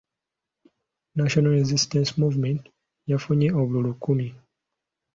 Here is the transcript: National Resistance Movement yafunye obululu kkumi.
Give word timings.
National 1.19 1.57
Resistance 1.59 2.11
Movement 2.21 2.61
yafunye 3.11 3.47
obululu 3.59 3.91
kkumi. 3.95 4.27